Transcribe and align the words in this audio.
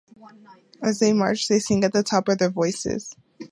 As 0.81 0.97
they 0.97 1.13
march, 1.13 1.47
they 1.47 1.59
sing 1.59 1.83
at 1.83 1.93
the 1.93 2.01
top 2.01 2.27
of 2.27 2.39
their 2.39 2.49
voices. 2.49 3.15